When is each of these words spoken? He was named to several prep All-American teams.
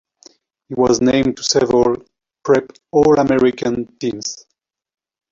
He 0.67 0.73
was 0.73 0.99
named 0.99 1.37
to 1.37 1.43
several 1.43 1.95
prep 2.43 2.71
All-American 2.91 3.85
teams. 3.99 4.47